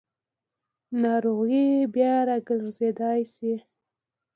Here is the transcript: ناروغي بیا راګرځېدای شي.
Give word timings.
ناروغي 1.01 1.67
بیا 1.93 2.13
راګرځېدای 2.27 3.21
شي. 3.35 3.53